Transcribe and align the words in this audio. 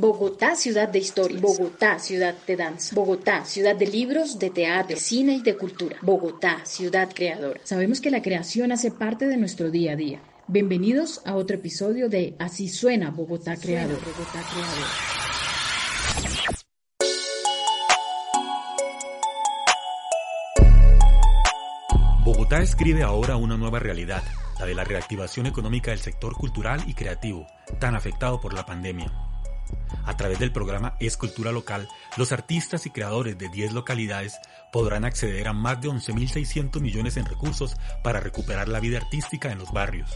Bogotá, 0.00 0.56
ciudad 0.56 0.88
de 0.88 0.98
historia. 0.98 1.38
Bogotá, 1.38 1.98
ciudad 1.98 2.34
de 2.46 2.56
danza. 2.56 2.94
Bogotá, 2.94 3.44
ciudad 3.44 3.76
de 3.76 3.86
libros, 3.86 4.38
de 4.38 4.48
teatro, 4.48 4.94
de 4.94 4.96
cine 4.96 5.34
y 5.34 5.42
de 5.42 5.58
cultura. 5.58 5.98
Bogotá, 6.00 6.64
ciudad 6.64 7.10
creadora. 7.14 7.60
Sabemos 7.64 8.00
que 8.00 8.10
la 8.10 8.22
creación 8.22 8.72
hace 8.72 8.90
parte 8.90 9.26
de 9.26 9.36
nuestro 9.36 9.70
día 9.70 9.92
a 9.92 9.96
día. 9.96 10.22
Bienvenidos 10.46 11.20
a 11.26 11.34
otro 11.36 11.56
episodio 11.56 12.08
de 12.08 12.34
Así 12.38 12.70
suena 12.70 13.10
Bogotá 13.10 13.58
Creador. 13.58 13.98
Bogotá 13.98 14.42
Creador. 14.54 14.86
Bogotá 22.24 22.62
escribe 22.62 23.02
ahora 23.02 23.36
una 23.36 23.58
nueva 23.58 23.80
realidad, 23.80 24.22
la 24.58 24.64
de 24.64 24.74
la 24.74 24.84
reactivación 24.84 25.44
económica 25.44 25.90
del 25.90 26.00
sector 26.00 26.32
cultural 26.36 26.82
y 26.86 26.94
creativo, 26.94 27.46
tan 27.78 27.94
afectado 27.94 28.40
por 28.40 28.54
la 28.54 28.64
pandemia. 28.64 29.29
A 30.04 30.16
través 30.16 30.38
del 30.38 30.52
programa 30.52 30.96
Escultura 31.00 31.52
Local, 31.52 31.88
los 32.16 32.32
artistas 32.32 32.86
y 32.86 32.90
creadores 32.90 33.38
de 33.38 33.48
10 33.48 33.72
localidades 33.72 34.38
podrán 34.72 35.04
acceder 35.04 35.48
a 35.48 35.52
más 35.52 35.80
de 35.80 35.88
11.600 35.88 36.80
millones 36.80 37.16
en 37.16 37.26
recursos 37.26 37.76
para 38.02 38.20
recuperar 38.20 38.68
la 38.68 38.80
vida 38.80 38.98
artística 38.98 39.50
en 39.50 39.58
los 39.58 39.72
barrios. 39.72 40.10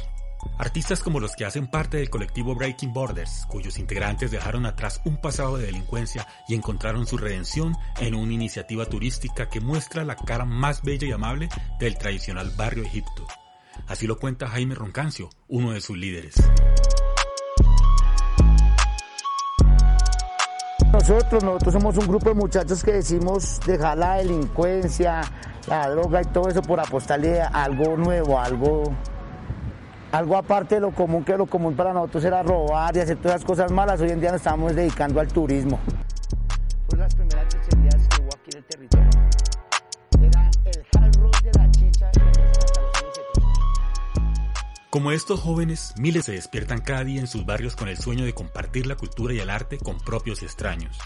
Artistas 0.58 1.00
como 1.00 1.20
los 1.20 1.34
que 1.36 1.44
hacen 1.44 1.66
parte 1.66 1.96
del 1.96 2.10
colectivo 2.10 2.54
Breaking 2.54 2.92
Borders, 2.92 3.46
cuyos 3.48 3.78
integrantes 3.78 4.30
dejaron 4.30 4.66
atrás 4.66 5.00
un 5.04 5.20
pasado 5.20 5.56
de 5.56 5.66
delincuencia 5.66 6.26
y 6.48 6.54
encontraron 6.54 7.06
su 7.06 7.16
redención 7.16 7.76
en 7.98 8.14
una 8.14 8.32
iniciativa 8.32 8.86
turística 8.86 9.48
que 9.48 9.60
muestra 9.60 10.04
la 10.04 10.16
cara 10.16 10.44
más 10.44 10.82
bella 10.82 11.08
y 11.08 11.12
amable 11.12 11.48
del 11.80 11.98
tradicional 11.98 12.50
barrio 12.56 12.84
Egipto. 12.84 13.26
Así 13.86 14.06
lo 14.06 14.18
cuenta 14.18 14.48
Jaime 14.48 14.74
Roncancio, 14.74 15.30
uno 15.48 15.72
de 15.72 15.80
sus 15.80 15.96
líderes. 15.96 16.34
Nosotros, 21.06 21.44
nosotros 21.44 21.74
somos 21.74 21.98
un 21.98 22.06
grupo 22.06 22.30
de 22.30 22.34
muchachos 22.34 22.82
que 22.82 22.94
decimos 22.94 23.60
dejar 23.66 23.98
la 23.98 24.14
delincuencia, 24.14 25.20
la 25.68 25.90
droga 25.90 26.22
y 26.22 26.24
todo 26.24 26.48
eso 26.48 26.62
por 26.62 26.80
apostarle 26.80 27.42
a 27.42 27.48
algo 27.48 27.94
nuevo, 27.98 28.40
algo, 28.40 28.84
algo 30.12 30.34
aparte 30.34 30.76
de 30.76 30.80
lo 30.80 30.92
común, 30.92 31.22
que 31.22 31.36
lo 31.36 31.44
común 31.44 31.74
para 31.76 31.92
nosotros 31.92 32.24
era 32.24 32.42
robar 32.42 32.96
y 32.96 33.00
hacer 33.00 33.18
todas 33.18 33.42
las 33.42 33.44
cosas 33.44 33.70
malas. 33.70 34.00
Hoy 34.00 34.12
en 34.12 34.20
día 34.20 34.30
nos 34.32 34.40
estamos 34.40 34.74
dedicando 34.74 35.20
al 35.20 35.28
turismo. 35.28 35.78
Como 44.94 45.10
estos 45.10 45.40
jóvenes, 45.40 45.92
miles 45.98 46.26
se 46.26 46.30
despiertan 46.34 46.80
cada 46.80 47.02
día 47.02 47.18
en 47.18 47.26
sus 47.26 47.44
barrios 47.44 47.74
con 47.74 47.88
el 47.88 47.98
sueño 47.98 48.24
de 48.24 48.32
compartir 48.32 48.86
la 48.86 48.94
cultura 48.94 49.34
y 49.34 49.40
el 49.40 49.50
arte 49.50 49.76
con 49.76 49.98
propios 49.98 50.40
y 50.40 50.44
extraños. 50.44 50.96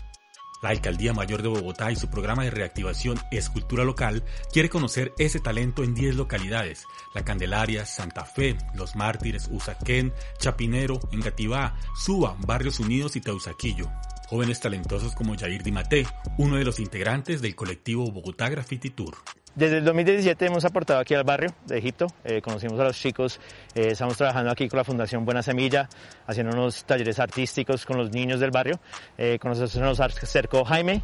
La 0.61 0.69
Alcaldía 0.69 1.15
Mayor 1.15 1.41
de 1.41 1.49
Bogotá 1.49 1.91
y 1.91 1.97
su 1.97 2.11
programa 2.11 2.45
de 2.45 2.51
reactivación 2.51 3.19
Escultura 3.31 3.85
Local 3.85 4.25
quiere 4.53 4.69
conocer 4.69 5.15
ese 5.17 5.41
talento 5.41 5.85
en 5.85 5.95
10 5.95 6.17
localidades, 6.17 6.85
La 7.15 7.25
Candelaria, 7.25 7.87
Santa 7.87 8.27
Fe, 8.27 8.59
Los 8.75 8.95
Mártires, 8.95 9.49
Usaquén, 9.51 10.13
Chapinero, 10.37 11.01
Engativá, 11.11 11.75
Suba, 11.97 12.37
Barrios 12.41 12.81
Unidos 12.81 13.17
y 13.17 13.23
Teusaquillo. 13.23 13.91
Jóvenes 14.29 14.61
talentosos 14.61 15.15
como 15.15 15.35
Jair 15.35 15.63
Dimate, 15.63 16.07
uno 16.37 16.57
de 16.57 16.65
los 16.65 16.79
integrantes 16.79 17.41
del 17.41 17.57
colectivo 17.57 18.13
Bogotá 18.13 18.51
Graffiti 18.51 18.91
Tour. 18.91 19.17
Desde 19.59 19.79
el 19.79 19.85
2017 19.85 20.47
hemos 20.47 20.65
aportado 20.65 21.01
aquí 21.01 21.15
al 21.15 21.25
barrio 21.25 21.51
de 21.67 21.79
Egipto, 21.79 22.07
eh, 22.23 22.41
conocimos 22.41 22.79
a 22.79 22.85
los 22.85 22.97
chicos, 22.97 23.41
eh, 23.75 23.89
estamos 23.91 24.17
trabajando 24.17 24.53
aquí 24.53 24.69
con 24.69 24.77
la 24.77 24.85
Fundación 24.85 25.25
Buena 25.25 25.43
Semilla, 25.43 25.89
haciendo 26.29 26.53
unos 26.53 26.85
talleres 26.85 27.19
artísticos 27.19 27.85
con 27.85 27.97
los 27.97 28.13
niños 28.13 28.39
del 28.39 28.53
barrio. 28.53 28.79
Eh, 29.17 29.37
con 29.41 29.51
nosotros 29.51 29.75
nos 29.83 29.99
acercó 29.99 30.65
Jaime, 30.65 31.03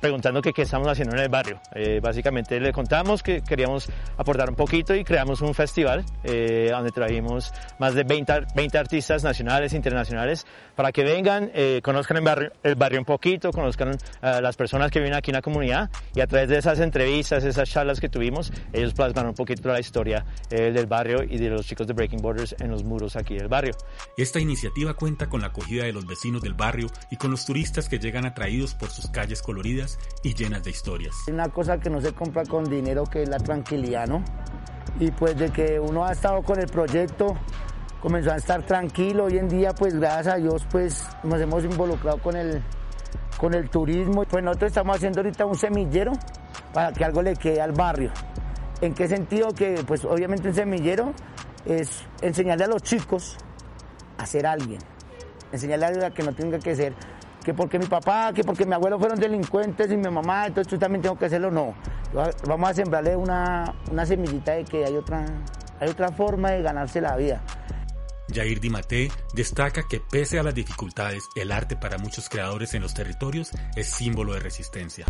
preguntando 0.00 0.40
que 0.40 0.52
qué 0.52 0.62
estamos 0.62 0.86
haciendo 0.86 1.16
en 1.16 1.22
el 1.22 1.28
barrio. 1.28 1.60
básicamente 2.00 2.58
le 2.58 2.72
contamos 2.72 3.22
que 3.22 3.40
queríamos 3.40 3.88
aportar 4.16 4.48
un 4.48 4.56
poquito 4.56 4.94
y 4.96 5.04
creamos 5.04 5.42
un 5.42 5.54
festival 5.54 6.04
donde 6.24 6.90
trajimos 6.90 7.52
más 7.78 7.94
de 7.94 8.02
20, 8.02 8.46
20, 8.56 8.78
artistas 8.78 9.22
nacionales 9.22 9.72
e 9.72 9.76
internacionales 9.76 10.44
para 10.74 10.90
que 10.90 11.04
vengan, 11.04 11.52
conozcan 11.82 12.16
el 12.16 12.24
barrio, 12.24 12.52
el 12.64 12.74
barrio 12.74 12.98
un 12.98 13.04
poquito, 13.04 13.52
conozcan 13.52 13.96
las 14.20 14.56
personas 14.56 14.90
que 14.90 14.98
viven 14.98 15.14
aquí 15.14 15.30
en 15.30 15.36
la 15.36 15.42
comunidad 15.42 15.88
y 16.12 16.20
a 16.20 16.26
través 16.26 16.48
de 16.48 16.58
esas 16.58 16.80
entrevistas, 16.80 17.15
esas 17.20 17.68
charlas 17.68 18.00
que 18.00 18.08
tuvimos, 18.08 18.52
ellos 18.72 18.94
plasmaron 18.94 19.30
un 19.30 19.34
poquito 19.34 19.68
la 19.68 19.80
historia 19.80 20.24
eh, 20.50 20.70
del 20.72 20.86
barrio 20.86 21.22
y 21.22 21.38
de 21.38 21.50
los 21.50 21.66
chicos 21.66 21.86
de 21.86 21.92
Breaking 21.92 22.20
Borders 22.20 22.54
en 22.60 22.70
los 22.70 22.84
muros 22.84 23.16
aquí 23.16 23.36
del 23.36 23.48
barrio. 23.48 23.74
Esta 24.16 24.40
iniciativa 24.40 24.94
cuenta 24.94 25.28
con 25.28 25.40
la 25.40 25.48
acogida 25.48 25.84
de 25.84 25.92
los 25.92 26.06
vecinos 26.06 26.42
del 26.42 26.54
barrio 26.54 26.88
y 27.10 27.16
con 27.16 27.30
los 27.30 27.44
turistas 27.46 27.88
que 27.88 27.98
llegan 27.98 28.26
atraídos 28.26 28.74
por 28.74 28.90
sus 28.90 29.08
calles 29.08 29.42
coloridas 29.42 29.98
y 30.22 30.34
llenas 30.34 30.64
de 30.64 30.70
historias. 30.70 31.14
Una 31.28 31.48
cosa 31.48 31.78
que 31.78 31.90
no 31.90 32.00
se 32.00 32.12
compra 32.12 32.44
con 32.44 32.64
dinero 32.64 33.04
que 33.04 33.22
es 33.22 33.28
la 33.28 33.38
tranquilidad, 33.38 34.06
¿no? 34.06 34.22
Y 35.00 35.10
pues 35.10 35.36
de 35.36 35.50
que 35.50 35.78
uno 35.78 36.04
ha 36.04 36.12
estado 36.12 36.42
con 36.42 36.58
el 36.58 36.66
proyecto, 36.66 37.36
comenzó 38.00 38.32
a 38.32 38.36
estar 38.36 38.64
tranquilo. 38.64 39.24
Hoy 39.24 39.38
en 39.38 39.48
día, 39.48 39.72
pues 39.72 39.94
gracias 39.94 40.34
a 40.34 40.36
Dios, 40.36 40.66
pues 40.70 41.04
nos 41.22 41.40
hemos 41.40 41.64
involucrado 41.64 42.18
con 42.18 42.36
el, 42.36 42.62
con 43.36 43.54
el 43.54 43.68
turismo. 43.68 44.24
Pues 44.24 44.42
nosotros 44.42 44.70
estamos 44.70 44.96
haciendo 44.96 45.20
ahorita 45.20 45.44
un 45.44 45.56
semillero 45.56 46.12
para 46.76 46.92
que 46.92 47.06
algo 47.06 47.22
le 47.22 47.34
quede 47.34 47.62
al 47.62 47.72
barrio. 47.72 48.10
¿En 48.82 48.92
qué 48.92 49.08
sentido? 49.08 49.48
Que 49.54 49.82
pues 49.86 50.04
obviamente 50.04 50.48
un 50.48 50.54
semillero 50.54 51.14
es 51.64 52.04
enseñarle 52.20 52.64
a 52.64 52.66
los 52.66 52.82
chicos 52.82 53.38
a 54.18 54.26
ser 54.26 54.46
alguien, 54.46 54.80
enseñarle 55.52 56.04
a 56.04 56.10
que 56.10 56.22
no 56.22 56.34
tenga 56.34 56.58
que 56.58 56.76
ser 56.76 56.92
que 57.42 57.54
porque 57.54 57.78
mi 57.78 57.86
papá, 57.86 58.30
que 58.34 58.44
porque 58.44 58.66
mi 58.66 58.74
abuelo 58.74 58.98
fueron 58.98 59.18
delincuentes 59.18 59.90
y 59.90 59.96
mi 59.96 60.10
mamá, 60.10 60.48
entonces 60.48 60.68
tú 60.68 60.78
también 60.78 61.00
tengo 61.00 61.16
que 61.16 61.24
hacerlo, 61.24 61.50
no. 61.50 61.74
Vamos 62.46 62.68
a 62.68 62.74
sembrarle 62.74 63.16
una, 63.16 63.74
una 63.90 64.04
semillita 64.04 64.52
de 64.52 64.64
que 64.64 64.84
hay 64.84 64.96
otra, 64.96 65.24
hay 65.80 65.88
otra 65.88 66.12
forma 66.12 66.50
de 66.50 66.60
ganarse 66.60 67.00
la 67.00 67.16
vida. 67.16 67.40
Jair 68.34 68.60
Dimate 68.60 69.10
destaca 69.32 69.84
que 69.88 70.00
pese 70.00 70.38
a 70.38 70.42
las 70.42 70.54
dificultades, 70.54 71.22
el 71.36 71.52
arte 71.52 71.74
para 71.76 71.96
muchos 71.96 72.28
creadores 72.28 72.74
en 72.74 72.82
los 72.82 72.92
territorios 72.92 73.52
es 73.76 73.86
símbolo 73.86 74.34
de 74.34 74.40
resistencia. 74.40 75.06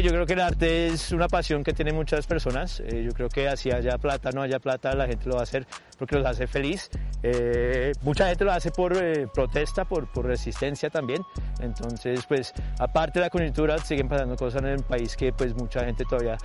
Yo 0.00 0.12
creo 0.12 0.26
que 0.26 0.34
el 0.34 0.40
arte 0.40 0.86
es 0.86 1.10
una 1.10 1.26
pasión 1.26 1.64
que 1.64 1.72
tienen 1.72 1.96
muchas 1.96 2.24
personas. 2.28 2.80
Eh, 2.86 3.02
yo 3.04 3.10
creo 3.12 3.28
que 3.28 3.48
así 3.48 3.72
haya 3.72 3.98
plata, 3.98 4.30
no 4.30 4.42
haya 4.42 4.60
plata, 4.60 4.94
la 4.94 5.08
gente 5.08 5.28
lo 5.28 5.34
va 5.34 5.40
a 5.40 5.42
hacer 5.42 5.66
porque 5.98 6.16
los 6.16 6.26
hace 6.26 6.46
feliz. 6.46 6.88
Eh, 7.22 7.92
mucha 8.02 8.28
gente 8.28 8.44
lo 8.44 8.52
hace 8.52 8.70
por 8.70 8.96
eh, 8.96 9.26
protesta, 9.32 9.84
por, 9.84 10.08
resistencia 10.24 10.90
también. 10.90 11.22
Entonces, 11.60 12.24
pues, 12.26 12.52
aparte 12.78 13.18
de 13.18 13.26
la 13.26 13.30
coyuntura, 13.30 13.78
siguen 13.78 14.08
pasando 14.08 14.36
cosas 14.36 14.62
en 14.62 14.68
el 14.68 14.82
país 14.84 15.16
que 15.16 15.32
pues 15.32 15.54
mucha 15.54 15.84
gente 15.84 16.04
todavía 16.04 16.36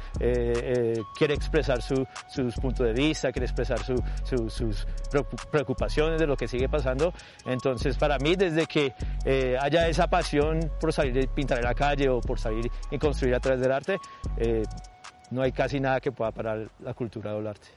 quiere 1.17 1.33
expresar 1.33 1.81
su, 1.81 2.05
sus 2.27 2.55
puntos 2.55 2.87
de 2.87 2.93
vista, 2.93 3.31
quiere 3.31 3.45
expresar 3.45 3.79
su, 3.79 4.01
sus 4.49 4.87
preocupaciones 5.51 6.19
de 6.19 6.27
lo 6.27 6.35
que 6.35 6.47
sigue 6.47 6.69
pasando. 6.69 7.13
Entonces, 7.45 7.97
para 7.97 8.17
mí, 8.17 8.35
desde 8.35 8.65
que 8.65 8.93
haya 9.59 9.87
esa 9.87 10.07
pasión 10.07 10.71
por 10.79 10.93
salir 10.93 11.17
y 11.17 11.27
pintar 11.27 11.59
en 11.59 11.65
la 11.65 11.73
calle 11.73 12.09
o 12.09 12.19
por 12.21 12.39
salir 12.39 12.69
y 12.89 12.97
construir 12.97 13.35
través 13.43 13.61
del 13.61 13.71
arte, 13.71 13.99
eh, 14.37 14.63
no 15.29 15.41
hay 15.43 15.51
casi 15.51 15.79
nada 15.79 15.99
que 15.99 16.11
pueda 16.11 16.31
parar 16.31 16.67
la 16.79 16.93
cultura 16.93 17.33
del 17.33 17.45
arte. 17.45 17.67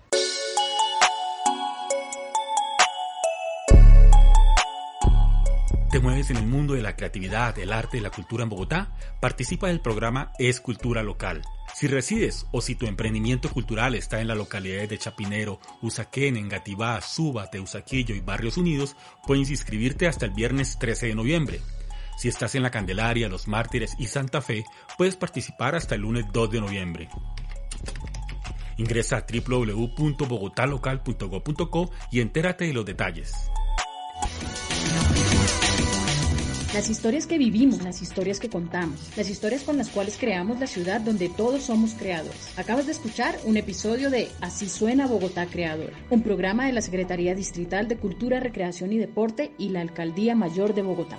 ¿Te 5.91 6.01
mueves 6.01 6.31
en 6.31 6.37
el 6.37 6.47
mundo 6.47 6.75
de 6.75 6.83
la 6.83 6.97
creatividad, 6.97 7.57
el 7.59 7.73
arte 7.73 7.99
y 7.99 8.01
la 8.01 8.11
cultura 8.11 8.43
en 8.43 8.49
Bogotá? 8.49 8.93
Participa 9.21 9.69
del 9.69 9.81
programa 9.81 10.33
Es 10.37 10.61
Cultura 10.61 11.05
Local. 11.05 11.43
Si 11.75 11.87
resides 11.87 12.45
o 12.51 12.61
si 12.61 12.75
tu 12.75 12.87
emprendimiento 12.87 13.49
cultural 13.51 13.95
está 13.95 14.21
en 14.21 14.27
las 14.27 14.37
localidades 14.37 14.89
de 14.89 14.99
Chapinero, 14.99 15.61
Usaquén, 15.83 16.37
Engativá, 16.37 17.01
Suba, 17.01 17.49
Teusaquillo 17.51 18.17
y 18.17 18.21
Barrios 18.21 18.57
Unidos, 18.57 18.97
puedes 19.27 19.49
inscribirte 19.49 20.09
hasta 20.09 20.27
el 20.27 20.33
viernes 20.33 20.77
13 20.81 21.07
de 21.07 21.15
noviembre. 21.15 21.61
Si 22.19 22.27
estás 22.29 22.57
en 22.57 22.65
la 22.65 22.73
Candelaria, 22.73 23.29
Los 23.29 23.47
Mártires 23.47 23.95
y 23.97 24.09
Santa 24.09 24.43
Fe, 24.43 24.65
puedes 24.99 25.15
participar 25.17 25.77
hasta 25.77 25.95
el 25.95 26.01
lunes 26.01 26.25
2 26.33 26.51
de 26.51 26.61
noviembre. 26.61 27.09
Ingresa 28.77 29.19
a 29.19 29.27
www.bogotalocal.go.co 29.27 31.91
y 32.11 32.19
entérate 32.21 32.65
de 32.67 32.73
los 32.73 32.85
detalles. 32.85 33.33
Las 36.77 36.91
historias 36.91 37.27
que 37.27 37.39
vivimos, 37.39 37.83
las 37.83 38.03
historias 38.03 38.39
que 38.39 38.51
contamos, 38.51 39.01
las 39.17 39.31
historias 39.31 39.63
con 39.63 39.79
las 39.79 39.89
cuales 39.89 40.19
creamos 40.21 40.61
la 40.61 40.67
ciudad 40.67 41.01
donde 41.01 41.31
todos 41.31 41.63
somos 41.63 41.95
creadores. 41.95 42.53
Acabas 42.59 42.85
de 42.85 42.93
escuchar 42.93 43.35
un 43.47 43.57
episodio 43.57 44.11
de 44.11 44.29
Así 44.43 44.69
suena 44.69 45.07
Bogotá 45.07 45.47
Creadora, 45.47 45.97
un 46.11 46.23
programa 46.23 46.67
de 46.67 46.75
la 46.75 46.83
Secretaría 46.83 47.35
Distrital 47.35 47.89
de 47.89 47.97
Cultura, 47.97 48.41
Recreación 48.41 48.93
y 48.93 48.99
Deporte 48.99 49.53
y 49.57 49.71
la 49.71 49.81
Alcaldía 49.81 50.35
Mayor 50.35 50.75
de 50.75 50.83
Bogotá. 50.83 51.19